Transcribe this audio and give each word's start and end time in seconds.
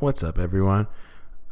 What's 0.00 0.22
up, 0.22 0.38
everyone? 0.38 0.86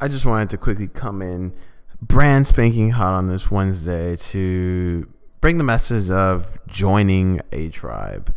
I 0.00 0.08
just 0.08 0.25
wanted 0.25 0.48
to 0.48 0.56
quickly 0.56 0.88
come 0.88 1.21
in, 1.21 1.52
brand 2.00 2.46
spanking 2.46 2.92
hot 2.92 3.12
on 3.12 3.28
this 3.28 3.50
Wednesday 3.50 4.17
to 4.17 5.06
bring 5.42 5.58
the 5.58 5.64
message 5.64 6.10
of 6.10 6.58
joining 6.67 7.42
a 7.53 7.69
tribe. 7.69 8.34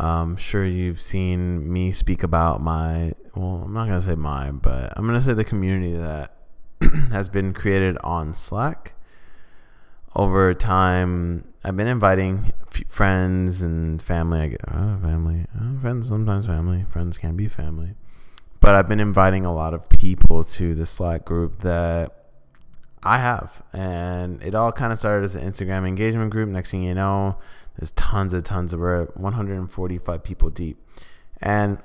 I'm 0.00 0.36
sure 0.36 0.66
you've 0.66 1.00
seen 1.00 1.72
me 1.72 1.92
speak 1.92 2.24
about 2.24 2.60
my, 2.60 3.12
well, 3.36 3.62
I'm 3.66 3.72
not 3.72 3.86
going 3.86 4.00
to 4.00 4.04
say 4.04 4.16
my, 4.16 4.50
but 4.50 4.92
I'm 4.96 5.06
going 5.06 5.16
to 5.16 5.24
say 5.24 5.32
the 5.32 5.44
community 5.44 5.96
that 5.96 6.32
has 7.12 7.28
been 7.28 7.54
created 7.54 7.98
on 8.02 8.34
Slack. 8.34 8.94
Over 10.16 10.54
time, 10.54 11.44
I've 11.62 11.76
been 11.76 11.86
inviting 11.86 12.52
friends 12.88 13.62
and 13.62 14.02
family. 14.02 14.40
I 14.40 14.48
get, 14.48 14.62
oh, 14.66 14.98
family, 15.00 15.46
oh, 15.56 15.78
friends, 15.78 16.08
sometimes 16.08 16.46
family. 16.46 16.84
Friends 16.88 17.16
can 17.16 17.36
be 17.36 17.46
family 17.46 17.94
but 18.66 18.74
I've 18.74 18.88
been 18.88 18.98
inviting 18.98 19.46
a 19.46 19.54
lot 19.54 19.74
of 19.74 19.88
people 19.88 20.42
to 20.42 20.74
the 20.74 20.86
Slack 20.86 21.24
group 21.24 21.58
that 21.58 22.10
I 23.00 23.18
have, 23.18 23.62
and 23.72 24.42
it 24.42 24.56
all 24.56 24.72
kind 24.72 24.92
of 24.92 24.98
started 24.98 25.22
as 25.22 25.36
an 25.36 25.48
Instagram 25.48 25.86
engagement 25.86 26.32
group. 26.32 26.48
Next 26.48 26.72
thing 26.72 26.82
you 26.82 26.92
know, 26.92 27.38
there's 27.78 27.92
tons 27.92 28.32
of 28.32 28.42
tons 28.42 28.72
of 28.72 28.80
we're 28.80 29.04
145 29.14 30.24
people 30.24 30.50
deep, 30.50 30.84
and 31.40 31.78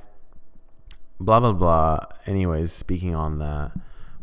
blah 1.20 1.40
blah 1.40 1.54
blah. 1.54 2.00
Anyways, 2.26 2.72
speaking 2.72 3.14
on 3.14 3.38
that, 3.38 3.74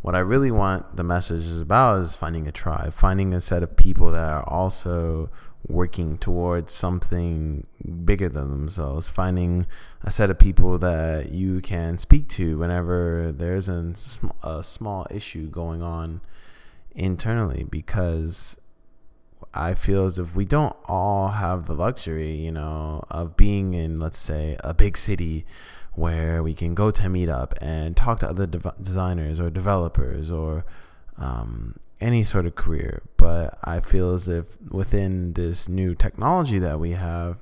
what 0.09 0.15
I 0.15 0.21
really 0.21 0.51
want 0.51 0.97
the 0.97 1.05
message 1.05 1.41
is 1.41 1.61
about 1.61 1.99
is 1.99 2.17
finding 2.17 2.49
a 2.49 2.51
tribe, 2.51 2.95
finding 2.95 3.35
a 3.35 3.43
set 3.43 3.63
of 3.63 3.77
people 3.77 4.11
that 4.13 4.33
are 4.33 4.49
also 4.49 5.29
working 5.67 6.17
towards 6.17 6.73
something 6.73 7.67
bigger 8.07 8.31
than 8.31 8.49
themselves, 8.49 9.11
finding 9.11 9.67
a 10.03 10.11
set 10.11 10.31
of 10.31 10.39
people 10.39 10.79
that 10.79 11.31
you 11.31 11.61
can 11.61 11.99
speak 11.99 12.27
to 12.29 12.57
whenever 12.57 13.31
there's 13.31 13.69
a, 13.69 13.93
a 14.43 14.65
small 14.65 15.07
issue 15.11 15.47
going 15.51 15.83
on 15.83 16.23
internally 16.95 17.65
because 17.65 18.59
I 19.53 19.75
feel 19.75 20.07
as 20.07 20.19
if 20.19 20.35
we 20.35 20.47
don't 20.47 20.75
all 20.87 21.29
have 21.29 21.67
the 21.67 21.75
luxury, 21.75 22.35
you 22.35 22.53
know, 22.53 23.05
of 23.11 23.37
being 23.37 23.75
in, 23.75 24.01
let's 24.01 24.19
say, 24.19 24.57
a 24.65 24.73
big 24.73 24.97
city 24.97 25.45
where 25.99 26.45
we 26.45 26.55
can 26.55 26.75
go 26.75 26.93
to 26.93 27.07
a 27.07 27.09
meetup 27.09 27.53
and 27.61 27.97
talk 27.97 28.21
to 28.21 28.29
other 28.29 28.47
de- 28.47 28.75
designers 28.81 29.41
or 29.41 29.51
developers 29.51 30.31
or 30.31 30.65
um, 31.17 31.75
any 32.01 32.23
sort 32.23 32.47
of 32.47 32.55
career. 32.55 33.03
But 33.17 33.59
I 33.65 33.81
feel 33.81 34.13
as 34.13 34.29
if 34.29 34.57
within 34.71 35.33
this 35.33 35.69
new 35.69 35.97
technology 35.97 36.61
that 36.61 36.79
we 36.79 36.93
have, 36.93 37.39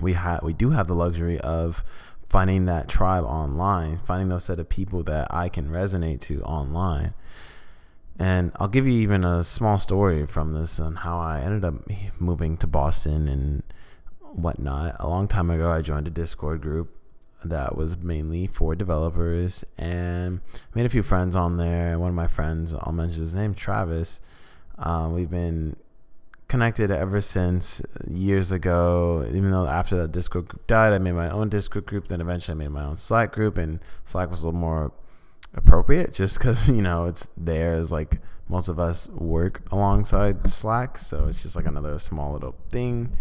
we 0.00 0.12
have 0.12 0.42
we 0.42 0.52
do 0.52 0.70
have 0.70 0.86
the 0.86 0.94
luxury 0.94 1.40
of 1.40 1.82
finding 2.28 2.66
that 2.66 2.88
tribe 2.88 3.24
online, 3.24 3.98
finding 4.04 4.28
those 4.28 4.44
set 4.44 4.60
of 4.60 4.68
people 4.68 5.02
that 5.04 5.26
I 5.30 5.48
can 5.48 5.68
resonate 5.68 6.20
to 6.22 6.42
online. 6.42 7.14
And 8.20 8.52
I'll 8.56 8.68
give 8.68 8.86
you 8.86 8.92
even 8.92 9.24
a 9.24 9.42
small 9.42 9.78
story 9.80 10.24
from 10.26 10.52
this 10.52 10.78
and 10.78 10.98
how 10.98 11.18
I 11.18 11.40
ended 11.40 11.64
up 11.64 11.74
moving 12.20 12.56
to 12.58 12.68
Boston 12.68 13.26
and 13.26 13.64
whatnot. 14.20 14.94
A 15.00 15.08
long 15.08 15.26
time 15.26 15.50
ago, 15.50 15.72
I 15.72 15.82
joined 15.82 16.06
a 16.06 16.10
Discord 16.10 16.60
group 16.60 16.96
that 17.44 17.76
was 17.76 17.96
mainly 17.98 18.46
for 18.46 18.74
developers 18.74 19.64
and 19.78 20.40
I 20.54 20.78
made 20.78 20.86
a 20.86 20.90
few 20.90 21.02
friends 21.02 21.36
on 21.36 21.56
there. 21.56 21.98
One 21.98 22.10
of 22.10 22.14
my 22.14 22.26
friends, 22.26 22.74
I'll 22.74 22.92
mention 22.92 23.22
his 23.22 23.34
name, 23.34 23.54
Travis. 23.54 24.20
Uh, 24.78 25.08
we've 25.12 25.30
been 25.30 25.76
connected 26.48 26.90
ever 26.90 27.20
since 27.20 27.82
years 28.08 28.52
ago. 28.52 29.26
Even 29.28 29.50
though 29.50 29.66
after 29.66 29.96
that 29.96 30.12
Discord 30.12 30.48
group 30.48 30.66
died, 30.66 30.92
I 30.92 30.98
made 30.98 31.12
my 31.12 31.28
own 31.30 31.48
Discord 31.48 31.86
group. 31.86 32.08
Then 32.08 32.20
eventually 32.20 32.54
I 32.54 32.58
made 32.58 32.70
my 32.70 32.84
own 32.84 32.96
Slack 32.96 33.32
group, 33.32 33.56
and 33.56 33.80
Slack 34.04 34.30
was 34.30 34.42
a 34.42 34.46
little 34.46 34.60
more 34.60 34.92
appropriate 35.54 36.12
just 36.12 36.38
because 36.38 36.68
you 36.78 36.82
know 36.82 37.06
it's 37.06 37.28
there 37.36 37.74
as 37.74 37.92
like 37.92 38.20
most 38.48 38.68
of 38.68 38.78
us 38.78 39.08
work 39.10 39.62
alongside 39.72 40.46
Slack, 40.46 40.98
so 40.98 41.26
it's 41.26 41.42
just 41.42 41.56
like 41.56 41.66
another 41.66 41.98
small 41.98 42.32
little 42.32 42.54
thing. 42.70 43.16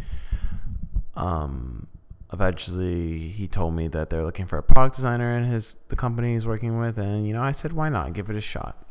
Um, 1.15 1.87
eventually 2.33 3.19
he 3.19 3.47
told 3.47 3.75
me 3.75 3.87
that 3.87 4.09
they're 4.09 4.23
looking 4.23 4.47
for 4.47 4.57
a 4.57 4.63
product 4.63 4.95
designer 4.95 5.37
in 5.37 5.45
his 5.45 5.77
the 5.89 5.95
company 5.95 6.33
he's 6.33 6.47
working 6.47 6.79
with 6.79 6.97
and 6.97 7.27
you 7.27 7.33
know 7.33 7.43
I 7.43 7.51
said 7.51 7.73
why 7.73 7.89
not? 7.89 8.13
Give 8.13 8.29
it 8.29 8.35
a 8.35 8.41
shot. 8.41 8.85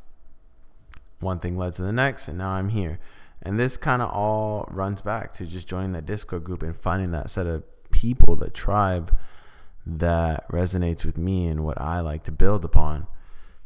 One 1.19 1.41
thing 1.41 1.59
led 1.59 1.75
to 1.75 1.83
the 1.83 1.93
next 1.93 2.29
and 2.29 2.39
now 2.39 2.51
I'm 2.51 2.69
here. 2.69 3.01
And 3.43 3.59
this 3.59 3.77
kind 3.77 4.01
of 4.01 4.11
all 4.11 4.69
runs 4.71 5.03
back 5.03 5.33
to 5.35 5.47
just 5.47 5.67
joining 5.67 5.93
that 5.93 6.07
discord 6.07 6.45
group 6.45 6.63
and 6.63 6.77
finding 6.77 7.11
that 7.11 7.29
set 7.29 7.49
of 7.49 7.65
people 7.91 8.37
that 8.37 8.55
tribe 8.55 9.17
that 9.85 10.49
resonates 10.49 11.05
with 11.05 11.19
me 11.19 11.49
and 11.49 11.65
what 11.65 11.81
I 11.81 11.99
like 11.99 12.23
to 12.25 12.33
build 12.33 12.65
upon. 12.65 13.09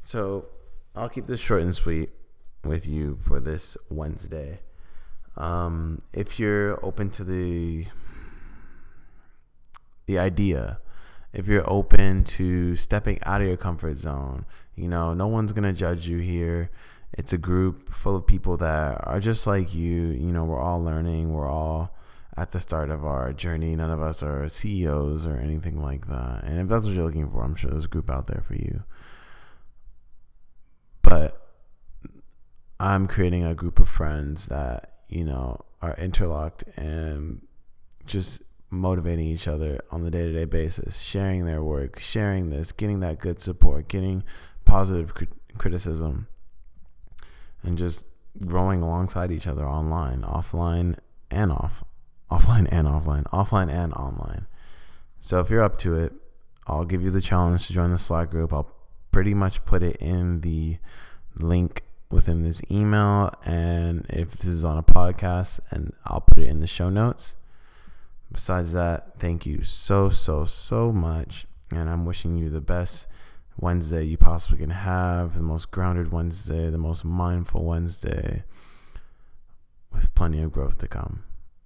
So 0.00 0.46
I'll 0.94 1.10
keep 1.10 1.26
this 1.26 1.40
short 1.40 1.60
and 1.60 1.74
sweet 1.74 2.08
with 2.64 2.86
you 2.86 3.18
for 3.20 3.38
this 3.38 3.76
Wednesday. 3.90 4.60
Um, 5.36 5.98
if 6.14 6.40
you're 6.40 6.82
open 6.82 7.10
to 7.10 7.24
the 7.24 7.86
the 10.06 10.18
idea. 10.18 10.80
If 11.32 11.46
you're 11.46 11.68
open 11.70 12.24
to 12.24 12.76
stepping 12.76 13.18
out 13.24 13.42
of 13.42 13.46
your 13.46 13.58
comfort 13.58 13.96
zone 13.96 14.46
you 14.76 14.88
know 14.88 15.14
no 15.14 15.26
one's 15.26 15.52
going 15.52 15.64
to 15.64 15.72
judge 15.72 16.06
you 16.06 16.18
here. 16.18 16.70
It's 17.14 17.32
a 17.32 17.38
group 17.38 17.88
full 17.88 18.14
of 18.14 18.26
people 18.26 18.58
that 18.58 19.00
are 19.04 19.20
just 19.20 19.46
like 19.46 19.74
you. 19.74 20.08
You 20.08 20.32
know 20.32 20.44
we're 20.44 20.60
all 20.60 20.82
learning. 20.82 21.32
We're 21.32 21.48
all 21.48 21.96
at 22.36 22.50
the 22.50 22.60
start 22.60 22.90
of 22.90 23.04
our 23.04 23.32
journey. 23.32 23.74
None 23.74 23.90
of 23.90 24.02
us 24.02 24.22
are 24.22 24.48
ceos 24.50 25.26
or 25.26 25.36
anything 25.36 25.82
like 25.82 26.08
that. 26.08 26.44
And 26.44 26.60
if 26.60 26.68
that's 26.68 26.84
what 26.84 26.94
you're 26.94 27.06
looking 27.06 27.30
for 27.30 27.42
i'm 27.42 27.56
sure 27.56 27.70
there's 27.70 27.86
a 27.86 27.88
group 27.88 28.10
out 28.10 28.26
there 28.26 28.42
for 28.46 28.54
you. 28.54 28.84
But 31.02 31.40
i'm 32.78 33.06
creating 33.06 33.44
a 33.44 33.54
group 33.54 33.80
of 33.80 33.88
friends 33.88 34.46
that 34.46 34.92
you 35.08 35.24
know 35.24 35.64
are 35.80 35.94
interlocked 35.94 36.64
and 36.76 37.40
just 38.04 38.42
motivating 38.70 39.26
each 39.26 39.46
other 39.46 39.80
on 39.90 40.02
the 40.02 40.10
day 40.10 40.26
to 40.26 40.32
day 40.32 40.44
basis, 40.44 41.00
sharing 41.00 41.46
their 41.46 41.62
work, 41.62 42.00
sharing 42.00 42.50
this, 42.50 42.72
getting 42.72 43.00
that 43.00 43.18
good 43.18 43.40
support, 43.40 43.88
getting 43.88 44.24
positive 44.64 45.14
crit- 45.14 45.58
criticism, 45.58 46.26
and 47.62 47.78
just 47.78 48.04
growing 48.44 48.82
alongside 48.82 49.30
each 49.30 49.46
other 49.46 49.64
online, 49.64 50.22
offline, 50.22 50.98
and 51.30 51.52
off, 51.52 51.84
offline 52.30 52.68
and 52.70 52.86
offline, 52.86 53.24
offline 53.30 53.70
and 53.70 53.92
online. 53.94 54.46
So 55.18 55.40
if 55.40 55.50
you're 55.50 55.62
up 55.62 55.78
to 55.78 55.96
it, 55.96 56.12
I'll 56.66 56.84
give 56.84 57.02
you 57.02 57.10
the 57.10 57.20
challenge 57.20 57.66
to 57.68 57.72
join 57.72 57.92
the 57.92 57.98
Slack 57.98 58.30
group. 58.30 58.52
I'll 58.52 58.72
pretty 59.12 59.34
much 59.34 59.64
put 59.64 59.82
it 59.82 59.96
in 59.96 60.40
the 60.40 60.78
link 61.36 61.82
within 62.10 62.42
this 62.42 62.60
email, 62.70 63.32
and 63.44 64.06
if 64.08 64.32
this 64.32 64.48
is 64.48 64.64
on 64.64 64.78
a 64.78 64.82
podcast, 64.82 65.60
and 65.70 65.92
I'll 66.04 66.20
put 66.20 66.42
it 66.42 66.48
in 66.48 66.60
the 66.60 66.66
show 66.66 66.90
notes. 66.90 67.36
Besides 68.32 68.72
that, 68.72 69.18
thank 69.18 69.46
you 69.46 69.62
so, 69.62 70.08
so, 70.08 70.44
so 70.44 70.92
much. 70.92 71.46
And 71.70 71.88
I'm 71.88 72.04
wishing 72.04 72.36
you 72.36 72.48
the 72.48 72.60
best 72.60 73.06
Wednesday 73.58 74.04
you 74.04 74.16
possibly 74.16 74.58
can 74.58 74.70
have, 74.70 75.34
the 75.34 75.42
most 75.42 75.70
grounded 75.70 76.12
Wednesday, 76.12 76.68
the 76.68 76.78
most 76.78 77.04
mindful 77.04 77.64
Wednesday, 77.64 78.44
with 79.92 80.14
plenty 80.14 80.42
of 80.42 80.52
growth 80.52 80.78
to 80.78 80.88
come. 80.88 81.24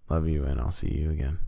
Love 0.09 0.29
you, 0.29 0.45
and 0.45 0.61
I'll 0.61 0.71
see 0.71 0.89
you 0.89 1.11
again. 1.11 1.39